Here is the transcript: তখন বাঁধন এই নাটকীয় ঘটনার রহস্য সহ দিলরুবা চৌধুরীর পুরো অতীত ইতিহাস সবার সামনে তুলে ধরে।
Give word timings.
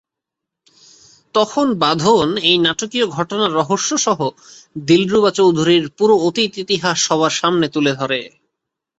তখন 1.35 1.67
বাঁধন 1.75 2.27
এই 2.43 2.57
নাটকীয় 2.57 3.05
ঘটনার 3.07 3.51
রহস্য 3.53 3.91
সহ 3.97 4.19
দিলরুবা 4.85 5.31
চৌধুরীর 5.31 5.85
পুরো 5.97 6.15
অতীত 6.27 6.51
ইতিহাস 6.57 6.97
সবার 7.07 7.33
সামনে 7.33 7.67
তুলে 7.67 7.91
ধরে। 7.95 8.19